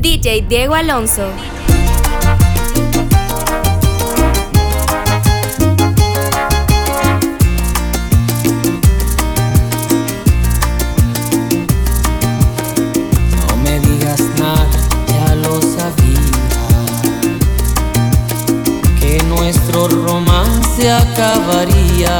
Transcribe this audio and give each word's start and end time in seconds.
DJ 0.00 0.46
Diego 0.48 0.74
Alonso. 0.74 1.28
No 13.36 13.56
me 13.62 13.78
digas 13.80 14.20
nada, 14.38 14.66
ya 15.06 15.34
lo 15.34 15.60
sabía 15.60 16.18
que 18.98 19.22
nuestro 19.24 19.86
romance 19.88 20.90
acabaría. 20.90 22.10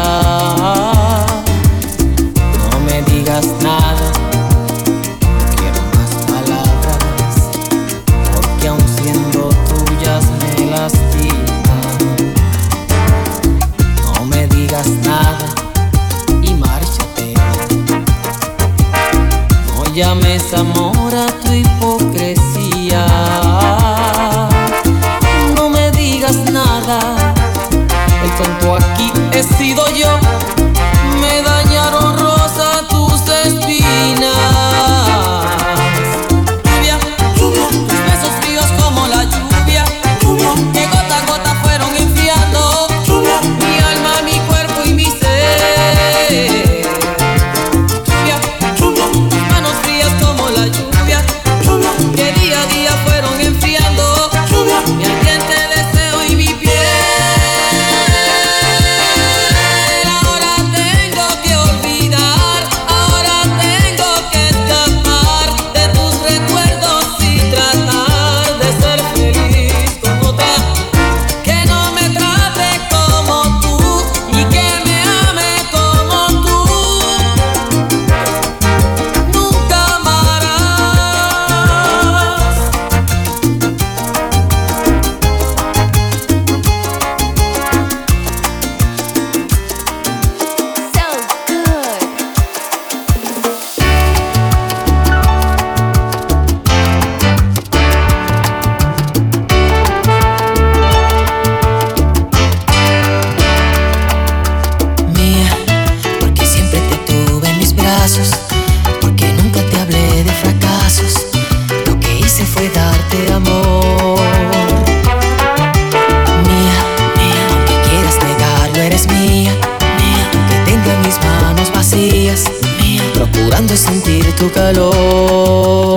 tu 124.40 124.48
calor. 124.48 125.89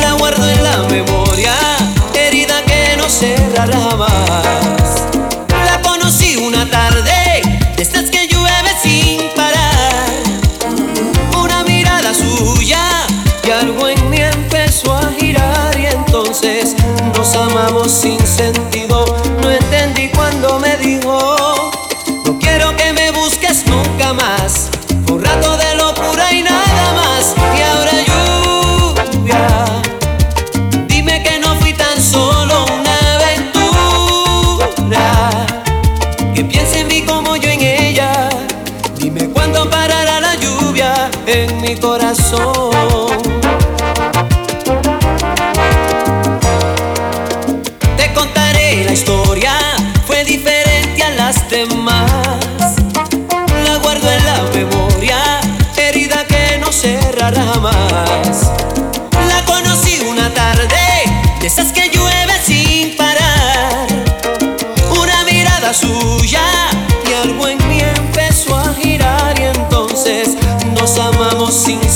La 0.00 0.14
guardo 0.18 0.48
en 0.48 0.64
la 0.64 0.78
memoria, 0.90 1.54
herida 2.12 2.60
que 2.64 2.96
no 2.96 3.08
cerrará 3.08 3.78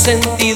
sentido. 0.07 0.56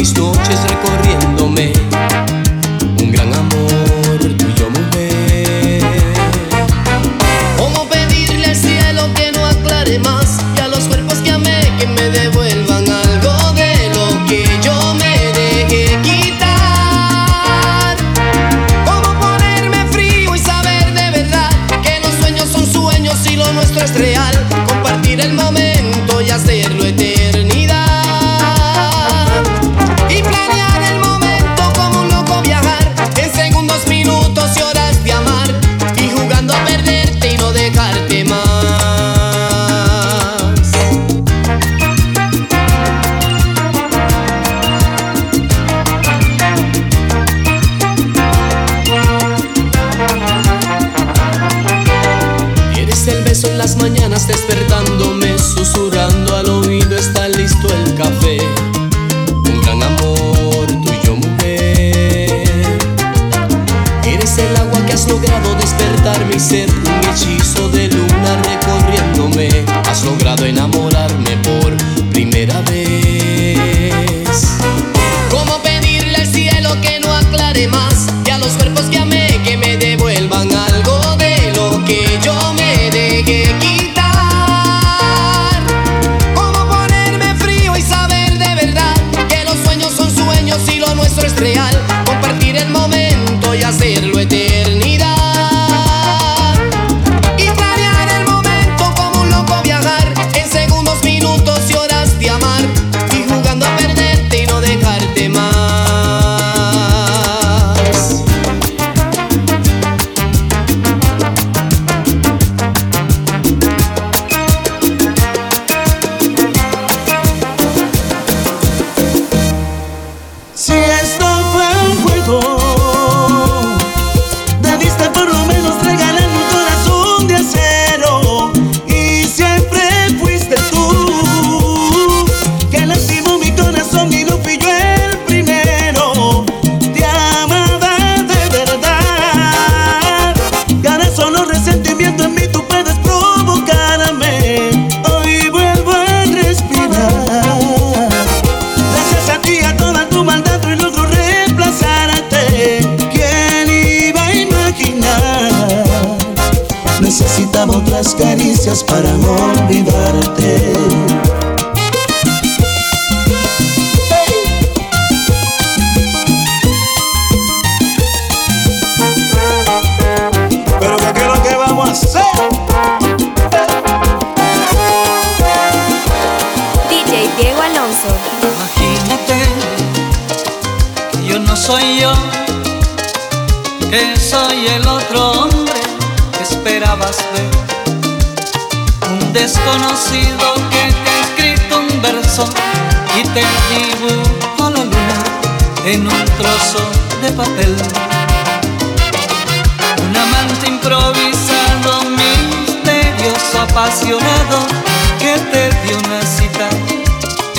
mis 0.00 0.14
noches 0.14 0.58
recorriéndome. 0.66 1.79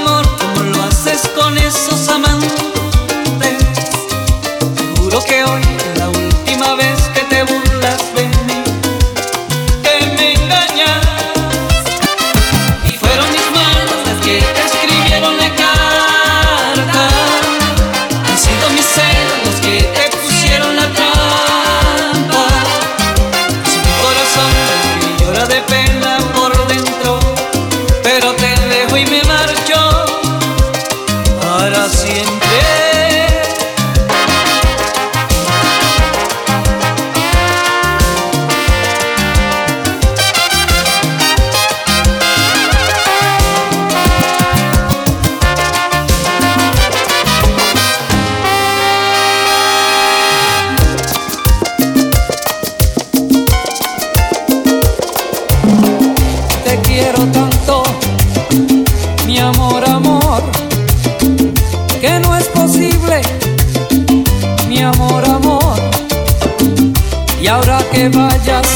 Y 67.46 67.48
ahora 67.48 67.78
que 67.92 68.08
vayas, 68.08 68.66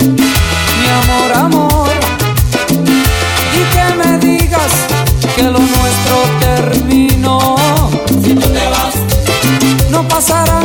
mi 0.00 0.88
amor, 1.02 1.32
amor, 1.36 1.90
y 3.52 3.62
que 3.74 3.94
me 3.94 4.16
digas 4.16 4.72
que 5.36 5.42
lo 5.42 5.58
nuestro 5.58 6.16
terminó. 6.40 7.56
Si 8.24 8.34
tú 8.34 8.48
te 8.48 8.66
vas, 8.70 9.90
no 9.90 10.08
pasará. 10.08 10.55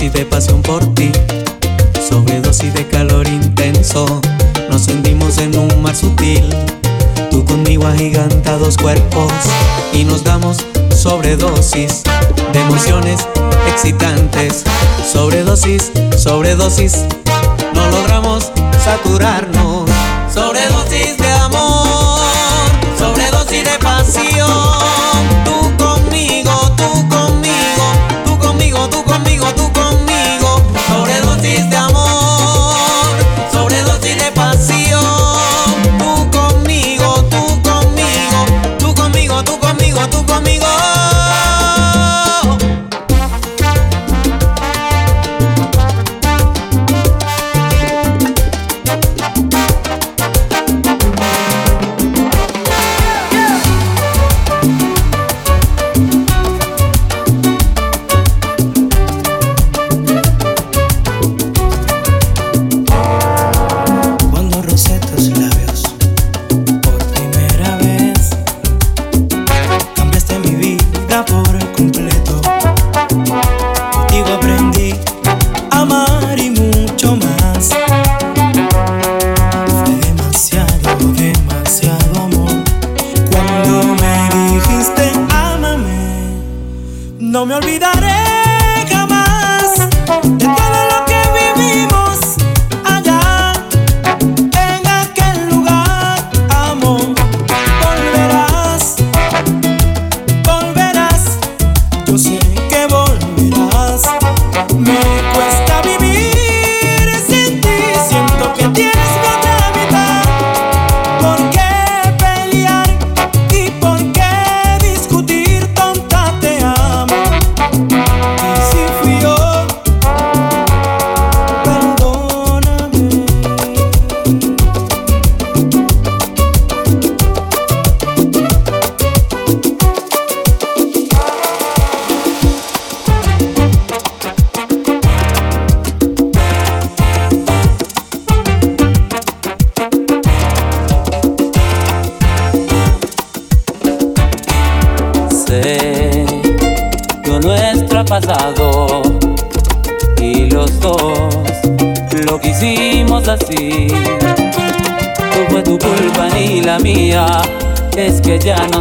Sobredosis 0.00 0.18
de 0.18 0.30
pasión 0.30 0.62
por 0.62 0.94
ti, 0.94 1.12
sobredosis 2.08 2.72
de 2.72 2.86
calor 2.88 3.28
intenso. 3.28 4.06
Nos 4.70 4.88
hundimos 4.88 5.36
en 5.36 5.54
un 5.58 5.82
mar 5.82 5.94
sutil, 5.94 6.42
tú 7.30 7.44
conmigo 7.44 7.86
agigantados 7.86 8.78
cuerpos 8.78 9.30
y 9.92 10.04
nos 10.04 10.24
damos 10.24 10.56
sobredosis 10.96 12.02
de 12.50 12.60
emociones 12.60 13.28
excitantes. 13.68 14.64
Sobredosis, 15.12 15.92
sobredosis, 16.16 17.04
no 17.74 17.86
logramos 17.90 18.50
saturarnos. 18.82 19.79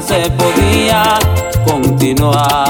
se 0.09 0.27
podía 0.31 1.03
continuar. 1.67 2.68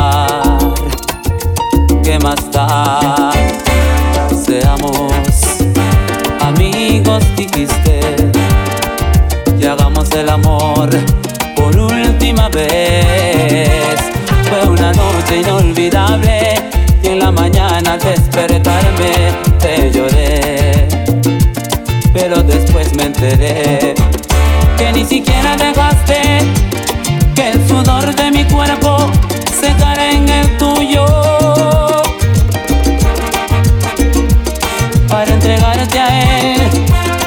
acercarte 35.80 36.00
a 36.00 36.08
él 36.54 36.62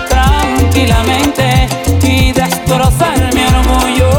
tranquilamente 0.08 1.68
y 2.02 2.32
destrozar 2.32 3.34
mi 3.34 3.42
orgullo. 3.44 4.10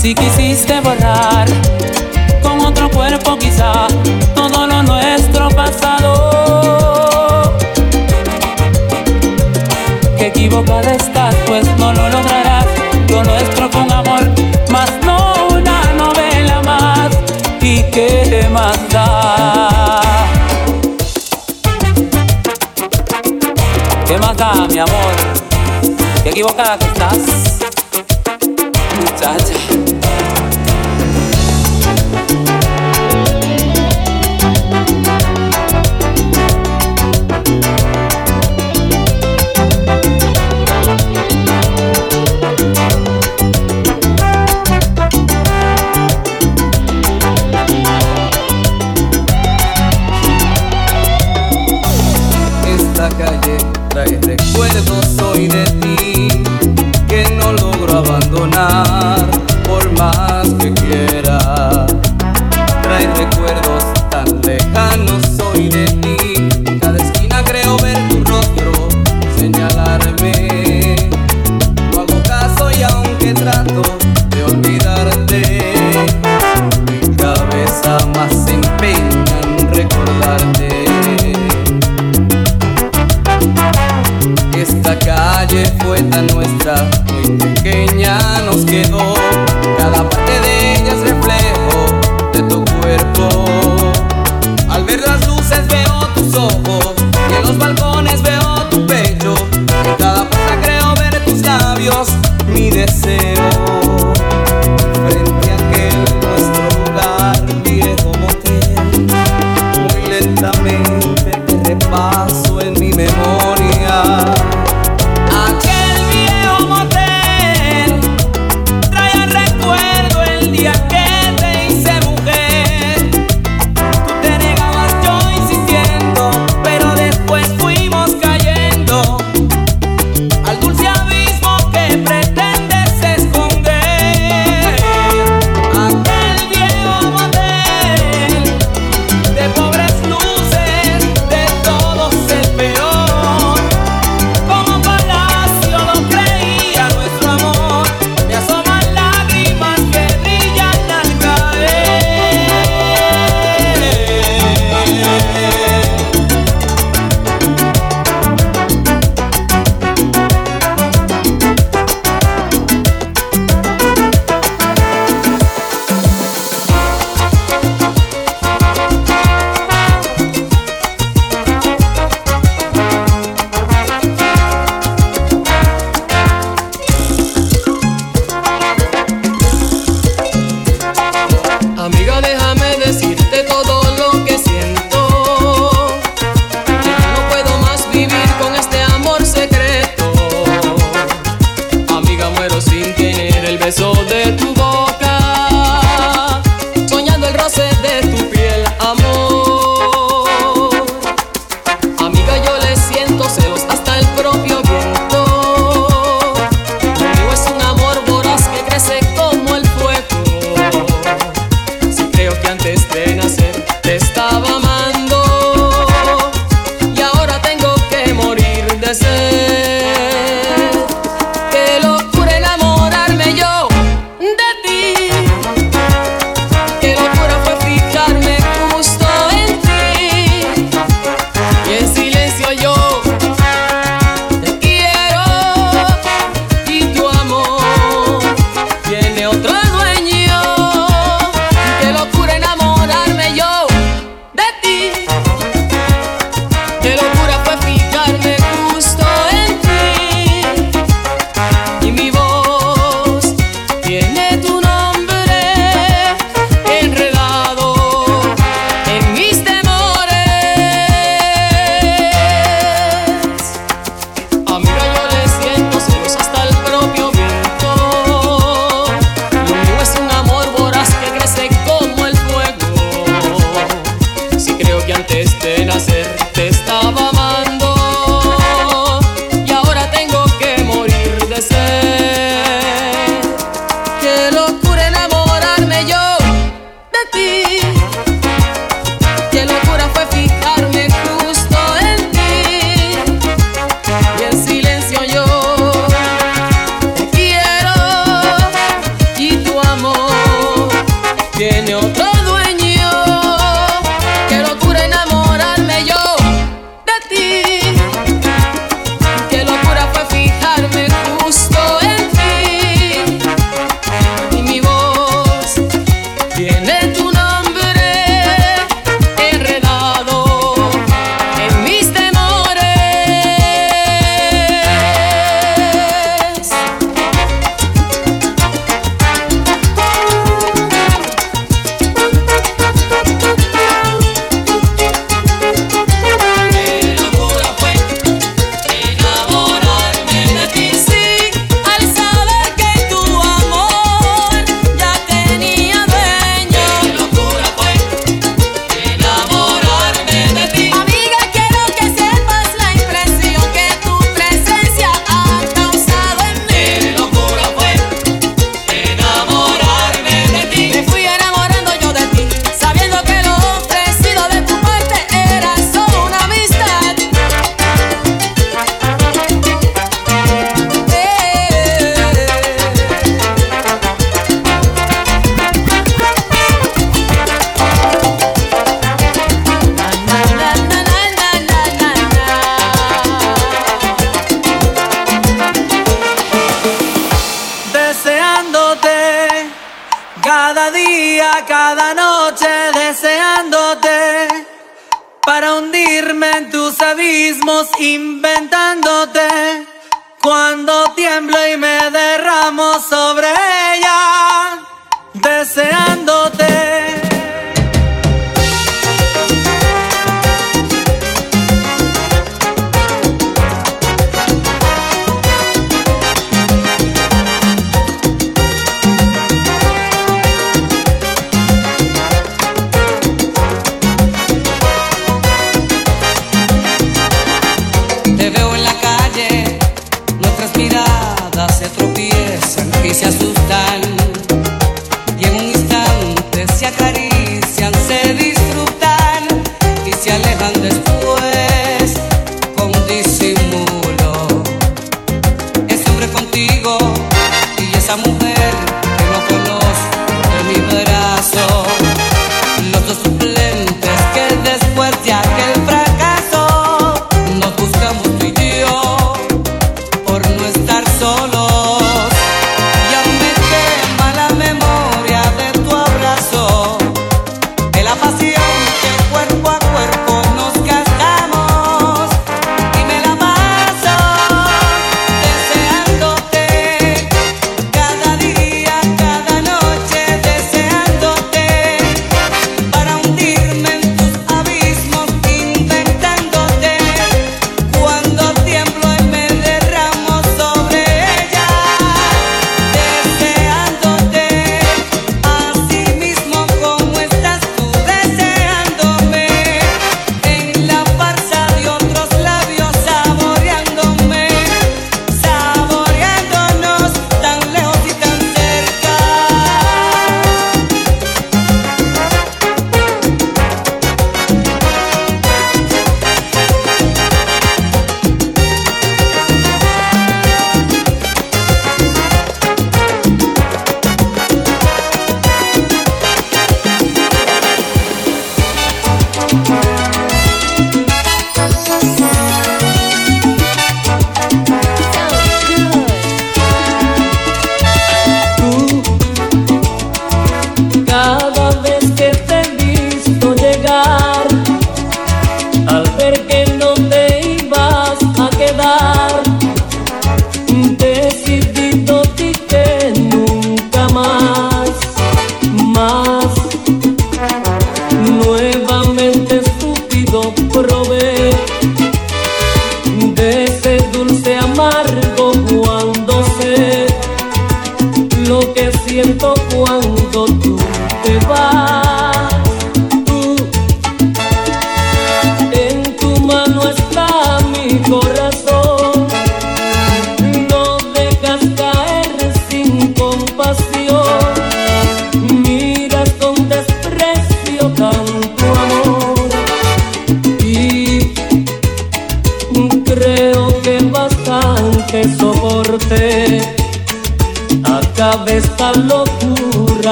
Si 0.00 0.14
quisiste 0.14 0.80
borrar 0.80 1.48
con 2.42 2.60
otro 2.60 2.90
cuerpo 2.90 3.36
quizá 3.38 3.86
todo 4.34 4.66
lo 4.66 4.82
nuestro 4.82 5.48
pasado, 5.50 6.22
que 10.18 10.26
equivocada 10.28 10.94
estás 10.94 11.34
pues 11.46 11.66
no 11.78 11.92
lo 11.92 12.11
mi 24.68 24.78
amor. 24.78 25.14
Qué 26.24 26.30
equivocada 26.30 26.76
que 26.76 26.86
estás. 26.86 27.58
Muchacha. 29.00 30.01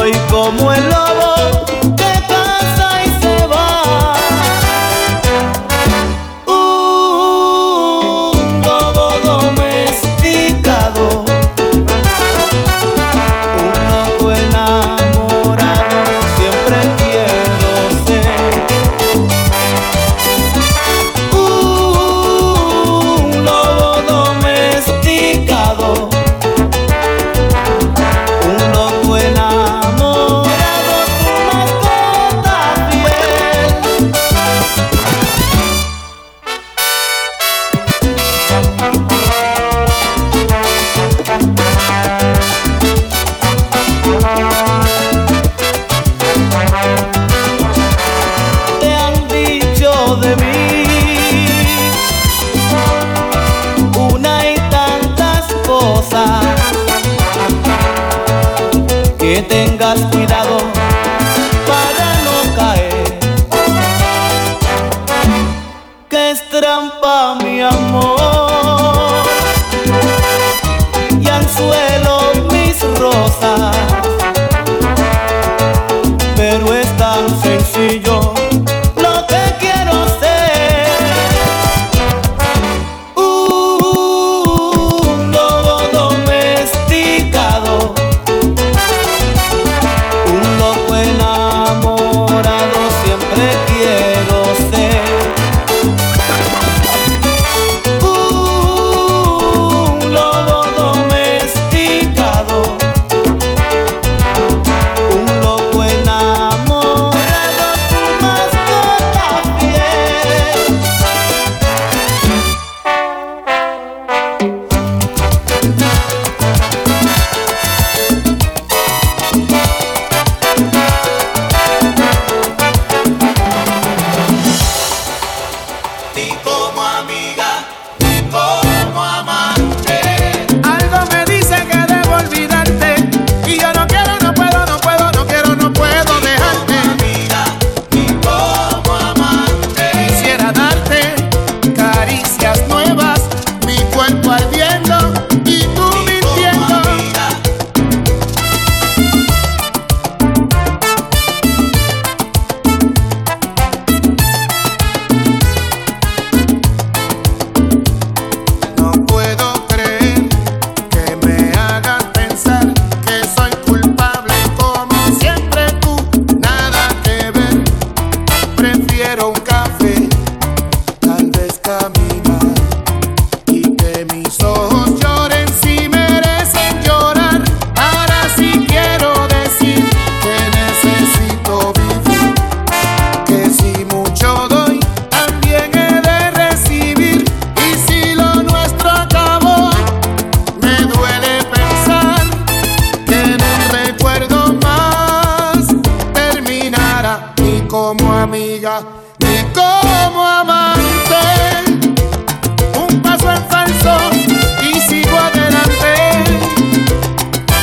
Soy 0.00 0.12
como 0.30 0.72
el 0.72 0.82
lobo 0.88 1.19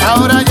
ahora 0.08 0.47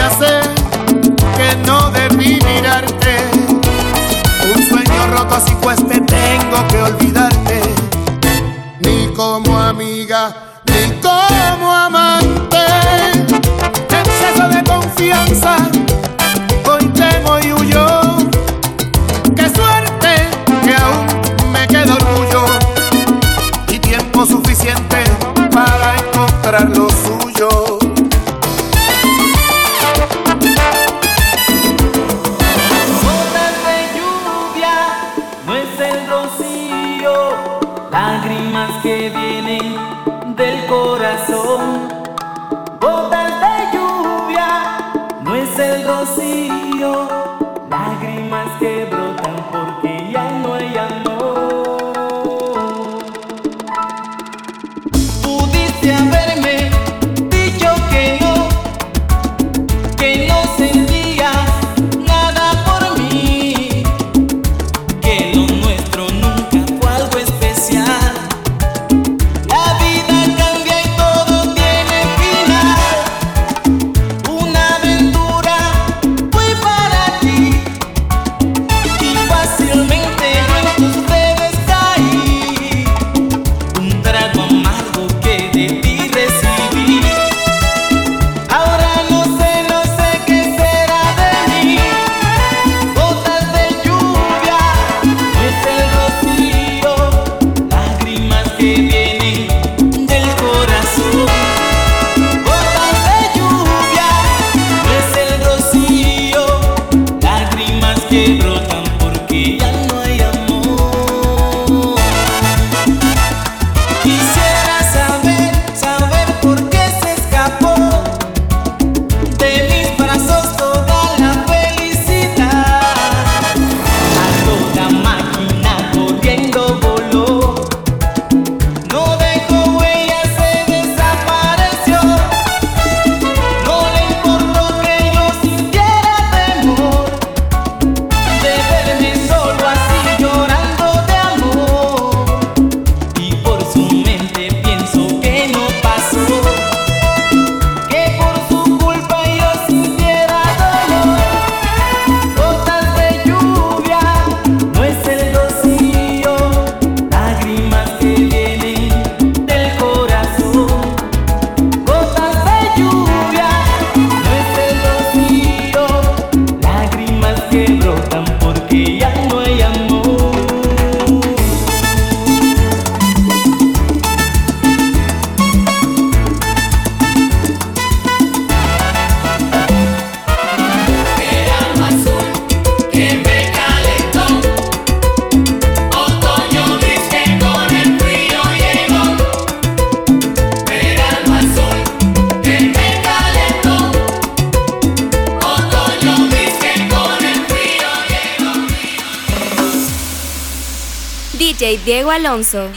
Alonso. 202.10 202.72